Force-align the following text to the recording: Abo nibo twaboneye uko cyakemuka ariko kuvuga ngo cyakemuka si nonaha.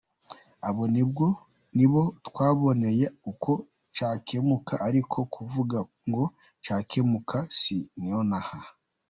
Abo 0.67 0.83
nibo 1.77 2.01
twaboneye 2.27 3.05
uko 3.31 3.51
cyakemuka 3.95 4.73
ariko 4.87 5.17
kuvuga 5.33 5.77
ngo 6.09 6.23
cyakemuka 6.63 7.37
si 7.59 7.77
nonaha. 8.07 8.59